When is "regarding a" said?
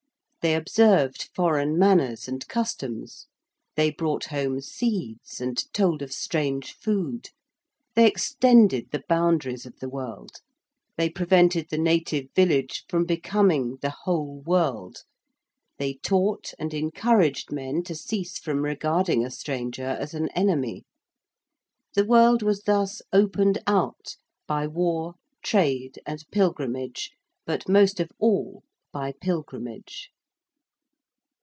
18.63-19.29